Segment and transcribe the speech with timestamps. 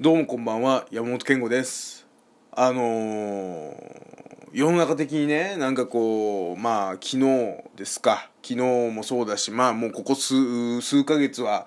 [0.00, 2.06] どうもこんばんは山本健吾です。
[2.52, 3.74] あのー、
[4.50, 7.18] 世の中的にねなんかこうまあ昨日
[7.76, 8.30] ですか。
[8.42, 11.66] 昨日もそうだしまあもうここ数数ヶ月は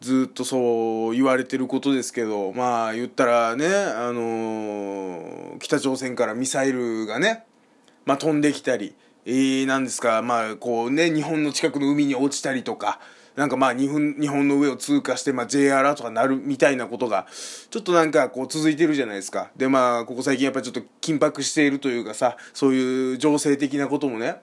[0.00, 7.44] ずっとそう言われてることですけどまあ言ったらねあのー、北朝鮮からミサイルがね
[8.04, 8.94] まあ飛んできたり
[9.26, 13.00] えー、なんですかまあこうね日本の近くの海に落ちたりとか
[13.36, 17.26] なんかまあ日本日本の上を通過して、まあ、J アラートが鳴るみたいなことが
[17.70, 19.50] ちょっとなんかこう続いてるじゃないですか。
[19.56, 24.36] でまあここ最近やっぱりちょっと緊迫しているというかさそういう情勢的なこともね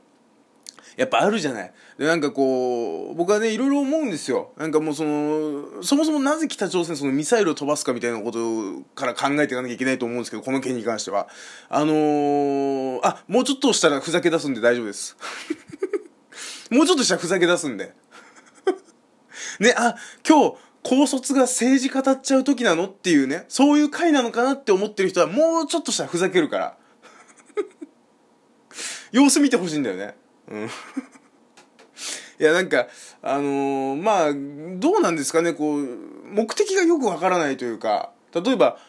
[0.97, 1.73] やっぱあるじゃない。
[1.97, 4.51] でなんかこう僕はねいろいろ思うんですよ。
[4.57, 11.29] なんかもうそのそもそもなぜ北朝鮮そのミサイルを飛ばすかみたいなことから考えていかなきゃいけないと思うんですけどこの件に関しては。
[11.69, 15.15] あのー、あもうちょっとしたらふざけ出すんで大丈夫です。
[16.69, 17.93] もうちょっとしたらふざけ出すんで。
[19.59, 19.95] ね、あ、
[20.27, 26.77] 今日、高卒が政治語っちゃう時なのっていうね、そういう回なのかなって思ってる人はもうちょっとしたらふざけるから。
[29.11, 30.15] 様子見てほしいんだよね。
[30.49, 30.69] うん。
[32.39, 32.87] いや、なんか、
[33.21, 34.33] あのー、まあ、
[34.79, 35.87] どうなんですかね、こう、
[36.31, 38.79] 目的がよくわからないというか、例えば、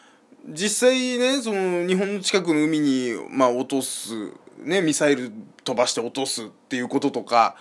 [0.48, 5.30] 実際ね、その、日本の近くの海に、まあ、落とす、ね、ミサイル
[5.64, 7.56] 飛ばして落とすっていうこととか、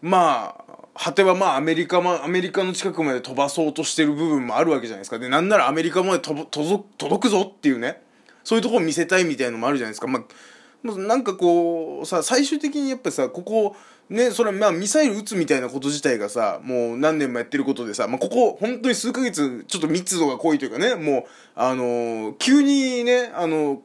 [0.00, 0.63] まあ、
[0.94, 5.18] 果てはまあアメリカも、アメリカの近くまで飛ばそうとしてる部分もあるわけじゃないですか。
[5.18, 6.48] で、なんならアメリカまで届
[6.96, 8.02] 届くぞっていうね、
[8.44, 10.06] そういうとこを見せたいみたいなのもあるじゃないですか。
[10.06, 13.76] まあ、なんかこう、さ、最終的にやっぱさ、ここ、
[14.10, 23.78] ね、それまあミサイル撃つみたいなこと自体がさ、もう何年もやってることでさ、まあここ本当に数ヶ月ちょっと密度が濃いというかね、もう、あのー、急にね、あのー、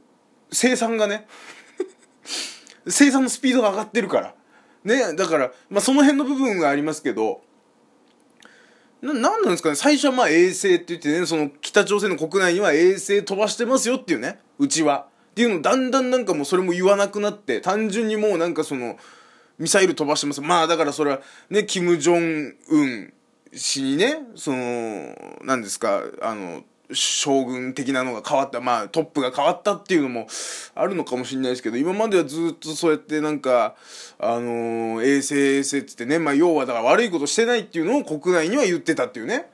[0.52, 1.26] 生産がね、
[2.88, 4.34] 生産のスピードが上がってるから。
[4.84, 7.42] ね、だから、まあ、その辺の部分がありますけど、
[9.02, 15.08] な、なんなんですかね最初はまあ衛星って言ってね、その北朝鮮の国内には衛星飛ばしてますよっていうね、うちは。
[15.32, 18.98] っていうのだんだんなんかもうそれも言わなくなって、単純にもうなんかその、
[19.58, 20.42] ミサイル飛ばしてます。
[20.42, 23.14] まあだからそれはね、キム・ジョンウン
[23.54, 30.28] 氏にね、その、何ですか、あの、将軍的なのが変わった、まあトップが変わったっていうのも
[30.76, 33.76] あるのかもしれないですけど、今まではずっとそうやってなんか、
[34.18, 39.50] あのー、衛星衛星って言ってね、まあ要はだから悪いことしてないっていうのを国内には言ってたっていうね。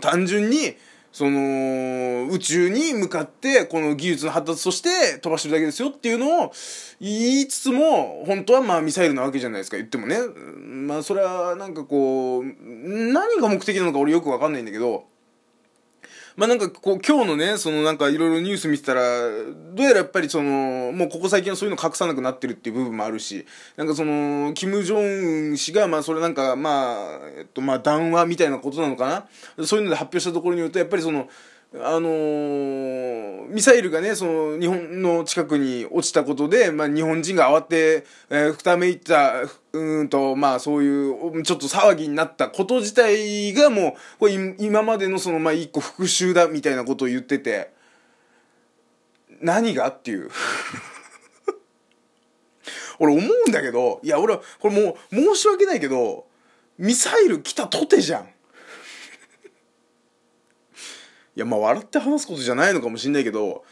[0.00, 0.76] 単純に、
[1.12, 6.52] その、宇宙に向かって、この技術の発達として飛ばしてるだけですよっていうのを
[7.00, 10.18] 言いつつも、本当はまあミサイルなわけじゃないですか、言ってもね。
[10.56, 15.09] まあそれはなんかこう、何が目的なのか俺よくわかんないんだけど、
[16.40, 19.02] まあなんかこう今日のね、そのなんかいろいろニュース見てたら、
[19.74, 23.44] どうやらやっぱりその、もうここ最近はそういうの隠さなくなってるっていう部分もあるし、
[23.76, 29.26] なんかその、キム・ジョンウン氏が、まあそれなんか、まあ、えっとまあ談話みたいなことなのか
[29.58, 29.66] な？
[29.66, 31.28] そういうので発表したところによると、やっぱりその、
[31.72, 47.70] あのー、ミサイルがね、その、日本の近くに落ちたことで、まあ、日本人が慌て、えー、ふためいった、うんと、まあ、そういう、ちょっと騒ぎになったこと自体がもう、これ今までのその、まあ、一個復讐だ、みたいなことを言ってて、
[49.40, 50.28] 何がっていう。
[52.98, 56.26] 俺思うんだけど、いや、俺は、これもう、申し訳ないけど、
[56.78, 58.28] ミサイル来たとてじゃん。
[61.29, 63.64] いやまあ笑って話すことじゃないのかもしんないけど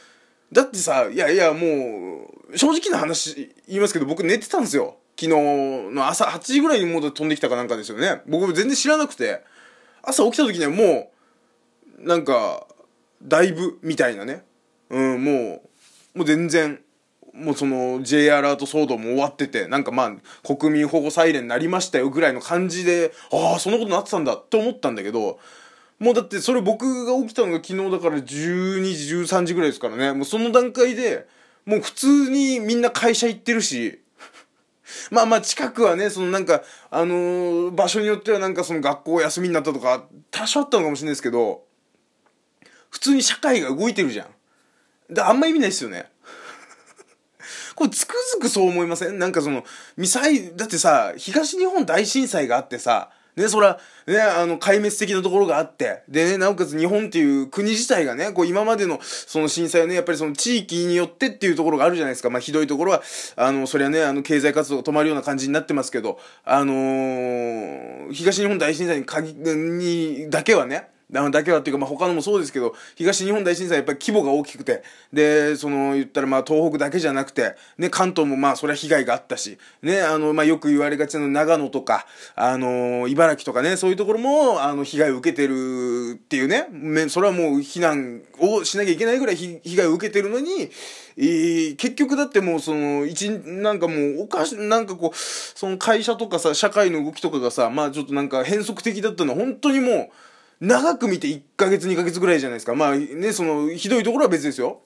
[0.53, 4.97] だってさいやいやもう正直な話言いますけど僕寝てたんですよ。
[5.21, 5.37] 昨日
[5.93, 8.23] の朝8時ぐらいにもう飛んできたかなんかですよね。
[8.27, 9.43] 僕全然知らなくて
[10.03, 11.13] 朝起きた時にはも
[11.99, 12.67] うなんか
[13.21, 14.45] だいぶみたいなね。
[14.91, 15.63] うんも
[16.15, 16.81] うもう全然
[17.35, 25.39] もうその J アラート騒動も終わっててなんかまあ国民保護サイレンになりましたよぐらいの感じでああそんなことなってたんだって思ったんだけど
[25.99, 30.13] もうだってそれ僕が起きたのが昨日だから12時13時ぐらいですからね。
[30.13, 31.27] もうその段階で
[31.65, 34.01] もう普通にみんな会社行ってるし。
[35.11, 41.65] まあまあ近くはねそのなんかあのー、場所によってはなんかその学校休みになったとか多少あったのかもしれないですけど
[42.91, 45.15] 普通に社会が動いてるじゃん。
[45.15, 46.11] であんま意味ないですよね。
[47.75, 49.19] これつくづくそう思いません？
[49.19, 49.65] なんかその
[49.97, 62.31] ミサイルだってさ東日本大震災があってさね、そら、ね、あの、壊滅的なところがあって、でね、なおかつ日本っていう国自体がね、こう今までのその震災をね、やっぱりその地域によってっていうところがあるじゃないですか。
[62.31, 63.03] まあひどいところは、
[63.37, 74.83] あの、そりゃね、あの、経済活動が止まるような感じになってますけど、あのー、東日本大震災に限に、だけはね、だけはっていうか、まあ、他のもそうですけど、東日本大震災やっぱり規模が大きくて、
[75.13, 82.07] で、その、言ったらまあ、東北だけじゃなくて、ね、関東もまあ、それは被害があったし、ね、あの、まあ、よく言われがちな長野とか、
[82.37, 90.71] あの、茨城とかね、そういうところも、あの、被害を受けてるっていうね、それはもう避難をしなきゃいけないぐらい被害を受けてるのに、
[91.17, 100.09] えー、結局だってもうその、一、なんかもう、おかし、なんかこう、その会社とかさ、社会の動きとかがさ、まあちょっとなんか変則的だったのは、本当にもう、
[100.61, 102.75] 長く見て1ヶ月2ヶ月ぐらいじゃないですか。
[102.75, 104.81] まあね、その、ひどいところは別ですよ。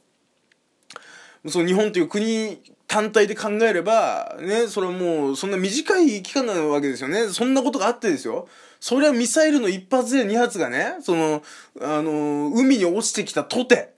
[1.48, 7.28] その日本という国単体で考えれば、ね、それはもう、そんな短い期間なわけですよね。
[7.28, 8.48] そんなことがあってですよ。
[8.80, 11.42] それはミサイルの一発で二発がね、その、
[11.80, 13.94] あの、海に落ちてきたとて、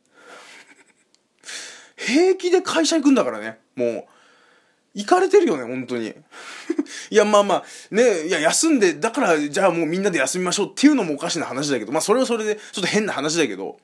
[1.96, 3.58] 平気で会社行くんだからね。
[3.74, 4.04] もう、
[4.94, 6.14] 行かれてるよね、本当に。
[7.10, 13.78] いや、まあまあ、ね、いや、休んで、だから、じゃあもうみんなで休みましょうっていうのもおかしな話だけど、まあそれはそれで、ちょっと変な話だけど、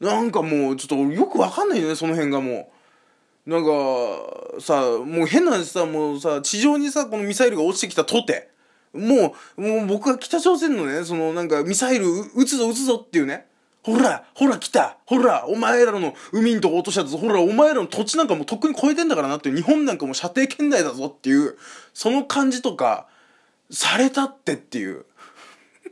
[0.00, 2.72] なんかもう、ちょっとよくわかんないよね、その辺がも
[3.46, 3.50] う。
[3.50, 8.48] なんか、さ、もう変な話さ、もうさ、地上にさ、このミサイルが落ちてきたとて、
[8.92, 13.46] もう、もう僕は北朝鮮のね、そのなんかミサイル撃つぞ撃つぞっていうね、
[13.82, 14.98] ほら、ほら来た。
[15.06, 21.56] ほら、お前らの海んとこ落としたぞほら、お前らの土地なんかもうとっくに超えてんだからなっていう、日本なんかもう射程圏内だぞっていう、
[21.92, 23.08] その感じとか、
[23.70, 25.04] されたってっていう。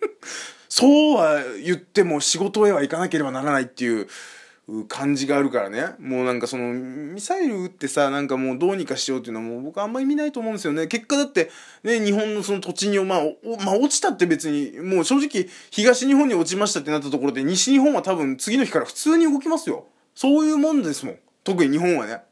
[0.68, 4.08] そうは言っても仕事へは行かなければならないっていう、
[4.88, 5.94] 感じがあるからね。
[5.98, 10.86] もうなんかそのミサイル撃ってさなんかもうどうにかしようっていうのはもう僕あんまり見ないと思うんですよね。
[10.86, 11.50] 結果だって
[11.82, 13.22] ね日本のその土地にまあ
[13.64, 19.86] まあ落ちたって別にもう正直東日本に落ちましたってなったところで西日本は多分次の日から普通に動きますよ。
[20.14, 21.18] そういうもんですもん。
[21.44, 22.22] 特に日本はね。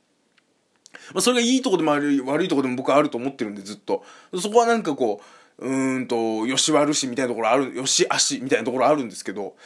[1.12, 4.04] まあ、それがいいとこでもある悪いとこでも僕はあると思ってるんでずっと。
[4.40, 9.56] そこはなんかこううーんとよし悪しみたいなところあるよし悪しみたいなところあるんですけど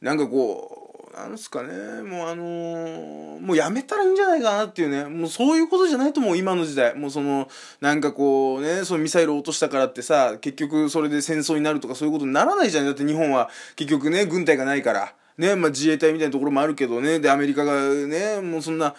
[0.00, 0.81] なんかこう
[1.14, 6.94] なんすかね、もうあのー、もうやめたらいいんじゃないかなっていうね、もうそういうことじゃないと思う、今の時代。
[6.94, 7.48] もうその、
[7.80, 12.86] なんかこうね、そのミサイルを落としたからってさ、結局それで戦争になるとかそういうことにならないじゃん。
[12.86, 15.14] だって日本は結局ね、軍隊がないから。
[15.36, 18.94] ね、まあ自衛隊みたいなところもあるけどね、で、アメリカがね、もうそんな、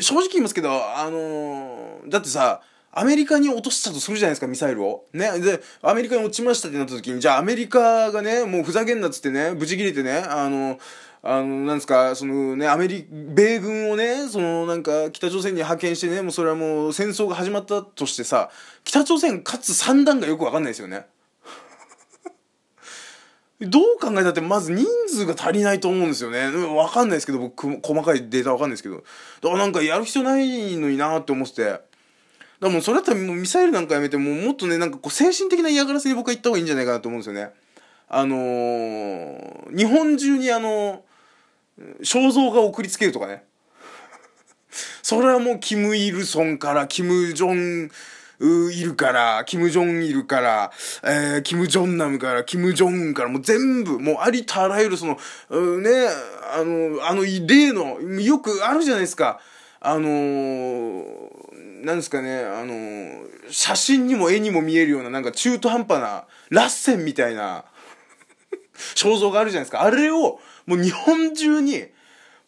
[0.00, 2.62] 正直言いますけど、あのー、だってさ、
[2.92, 5.04] アメリカに落としたとするじゃないですか、ミサイルを。
[5.12, 5.38] ね。
[5.40, 10.78] で、アメリカに落ちましたってなった時に、じゃあアメリカがね、もうふざけんなっつってね、ブチ切れてね、あの、
[11.22, 18.50] あの、なんですか、そのね、アメリ、米軍をね、そのなんか北朝鮮に派遣してね、もうそれはもう戦争が始まったとしてさ、
[18.84, 21.06] 北朝鮮かつ三段がよくわかんないですよね。
[23.60, 26.50] どう考えたってまず人数が足りないと思うんですよね。
[26.74, 28.96] わかんないですけど、僕、細かいデータわかんないですけど。
[28.96, 31.80] だからなんかやる必要ないのになって思ってて。
[32.60, 37.50] だもうそれだったらもうミサイルなんかやめて、ももっとね、なんかこう精神的な嫌がらせに僕は言った方がいいんじゃないかなと思うんですよね。
[38.08, 41.04] あのー、日本中にあの
[42.02, 43.44] 肖像画を送りつけるとかね。
[45.02, 47.52] それはもうキム・イルソンから、キム・ジョ
[47.86, 47.90] ン、
[48.40, 50.70] いるから、キム・ジョンいるから、
[51.02, 55.14] えー、キム・ジョンナムから、キム・ジョンウンから、もう全部、もうありとあらゆるその、
[55.80, 55.90] ね、
[56.54, 59.40] あの、あの例の、よくあるじゃないですか。
[59.80, 67.64] あのー、なんですかね、あのー、写真にも絵にも見えるような、なんか中途半端な、ラッセンみたいな、
[68.94, 69.82] 肖像があるじゃないですか。
[69.82, 71.86] あれを、もう日本中に、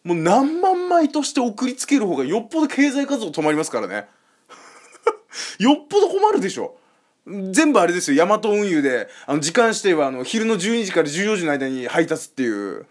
[0.03, 4.07] もう何万枚として送りつける方がよっぽど経済活動止まりますからね。
[5.59, 6.77] よっぽど困るでしょ。
[7.51, 8.17] 全部あれですよ。
[8.17, 12.87] ヤマト運輸で、あの、時間指定はあの、昼の12時から14時の間に配達っていう。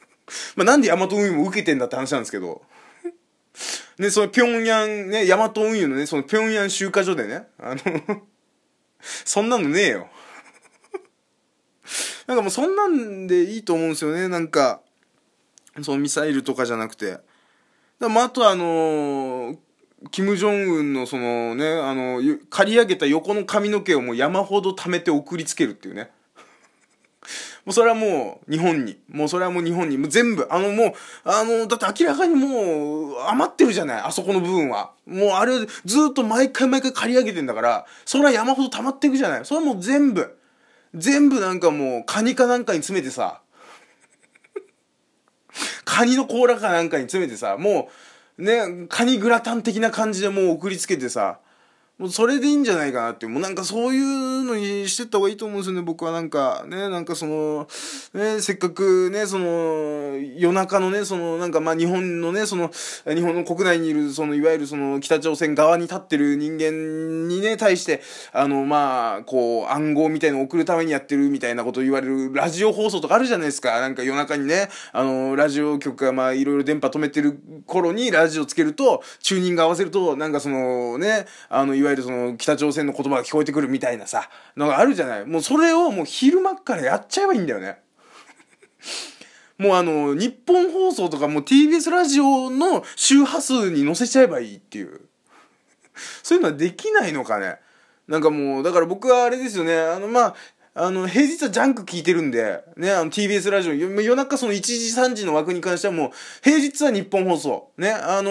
[0.56, 2.62] まあ、なんでヤマト運輸も受けてんだって話なんですけど。
[3.98, 8.22] ね、その、平壌ね、ヤマト運輸のね、その、平壌集荷所でね、あの
[9.00, 10.08] そんなのねえよ。
[12.26, 14.80] なんかもうそんなんでいいと思うんですよねなんか
[15.82, 17.18] そのミサイルとかじゃなくて
[17.98, 19.56] だまあ、あとあのー、
[20.10, 26.10] キム・ジョンウンのそのねあの刈り上げた横の髪の毛をもう山ほど貯めて送りつけるっていうね
[27.64, 28.98] もうそれはもう日本に。
[29.08, 29.96] もうそれはもう日本に。
[29.96, 30.46] もう全部。
[30.50, 30.92] あのもう、
[31.24, 34.02] あの、だって明らかにもう余ってるじゃない。
[34.02, 34.92] あそこの部分は。
[35.06, 35.52] もうあれ
[35.84, 39.44] ずっと毎回毎回刈り上げてんだから、それは山ほど溜まっていくじゃない。
[39.44, 40.36] それはもう全部。
[40.94, 43.40] 全部なんかもうカニかなんかに詰めてさ。
[45.84, 47.56] カニの甲羅かなんかに詰めてさ。
[47.58, 47.90] も
[48.38, 51.40] うねカニグラタン的な感じでもう送りつけてさ。
[51.98, 57.68] もうそれでいいんじゃないかなってもうなんかそういうのにしてった方がいいと思うんですよね、僕はなんか、ね、なんかその、
[58.14, 62.70] ね、せっかくね、その、夜中のね、その、なんかまあ日本のね、その、
[63.06, 73.78] 日本の国内にいる、その、いわゆるその、北朝鮮側に立ってる人間にね、対して、あの、まあ、こう、暗号みたいのを送るためにやってるみたいなことを言われるラジオ放送とかあるじゃないですか。
[73.80, 85.26] なんか夜中にね、あの、ラジオ局がまあ、いろいろ電波止めてる頃にラジオつけると、チューニング合わせると、なんかその、ね、あの、わゆるその北朝鮮の言葉が聞こえてくるみたいなさ、のがあるじゃない。
[85.26, 87.78] もうそれをもう昼間からやっちゃえばいいんだよね。
[89.58, 95.00] もうあの、日本放送とかもう TBS ラジオの周波数に乗せちゃえばいいっていう。
[96.22, 97.58] そういうのはできないのかね。
[98.08, 100.34] なんかもう、だから僕はあれですよね、あの、まあ、
[100.76, 106.10] あの、平日はジャンク聞いてるんで、ね、あの、TBS ラジオ、夜中その1時3時の枠に関してはもう、
[106.42, 108.30] 平日は日本放送、ね、あの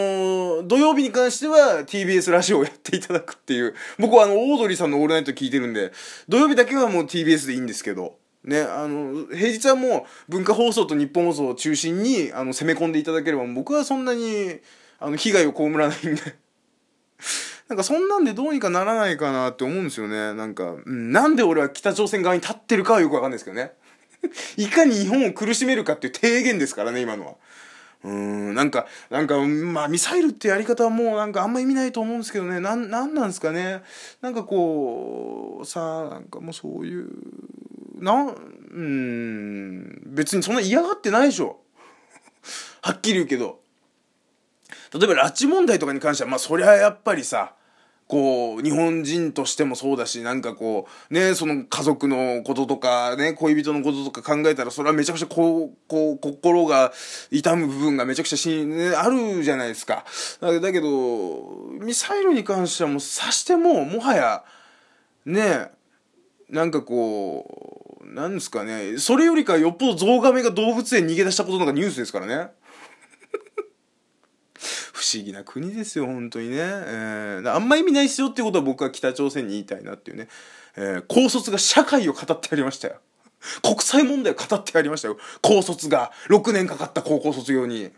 [0.61, 5.93] ー、土曜日に関しては TBS ラジオをやっていただくっていう、僕はあの、オードリーさんのオールナイト聞いてるんで、
[6.27, 14.59] 土曜日だけはもう TBS でいいんですけど、ね、あの、平日はもう文化放送と日本放送を中心に、あの、攻め込んでいただければ、僕はそんなに、
[14.99, 16.21] あの、被害を被らないんで。
[17.73, 20.35] なんかそんなんでどうにかならないかなって思うんですよね。
[20.35, 23.71] なんか、うん、なんで俺は北朝鮮側に立ってるかはよくわかんないですけどね。
[24.57, 27.33] いかに日本を苦しめるかっていう提言ですからね、今のは。
[28.03, 33.81] うーん、なんか、なんか、まあ、ミサイルってやり方はもうなんかあんま意味ないと思うんですけどね、なん、なんなんですかね。
[34.21, 37.09] なんかこう、さあ、なんかもうそういう、
[37.99, 38.31] なん、う
[38.79, 41.59] ん、別にそんな嫌がってないでしょ。
[42.83, 43.63] はっきり言うけど。
[44.93, 47.55] 例えば拉致問題とかに関してはまあそりゃやっぱりさ
[48.13, 56.93] こう日本人としてもそうだしなんかこうねその家族のこととかね恋人のこととか考えたらそれはめちゃくちゃこうこう心が
[57.31, 60.05] 痛む部分がめちゃくちゃし、ね、あるじゃないですか。
[60.39, 64.43] だけどミサイルに関してはもうさしてももはや
[65.25, 65.71] ね
[66.51, 68.99] なんかこうなんですかね。
[68.99, 72.51] それよりかよっぽどゾウガメが動物園逃げ出したことのがニュースですからね。
[74.93, 80.27] 不思議な国ですよ本当にね、えー、あんま意味ないっすよっていうことは僕は北朝鮮に言いたいなっていうね、
[80.75, 82.95] えー、高卒が社会を語ってやりましたよ。
[83.61, 85.17] 国際問題を語ってやりましたよ。
[85.41, 87.91] 高卒が6年かかった高校卒業に。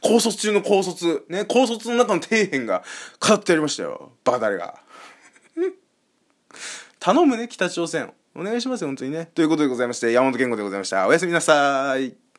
[0.00, 2.84] 高卒中の高卒ね高卒の中の底辺が
[3.20, 4.12] 語ってやりましたよ。
[4.24, 4.78] バカ誰が。
[7.00, 8.12] 頼むね北朝鮮。
[8.34, 9.26] お願いしますよ本当にね。
[9.34, 11.06] ということでございまして山本健吾でございました。
[11.06, 12.31] おやすみなさい。